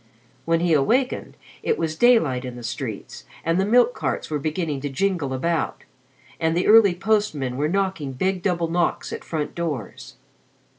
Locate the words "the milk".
3.59-3.93